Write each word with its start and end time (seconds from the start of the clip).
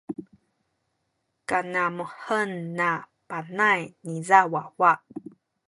kanamuhen 1.49 2.51
na 2.77 2.89
Panay 3.27 3.81
kiza 4.05 4.39
wawa. 4.53 4.93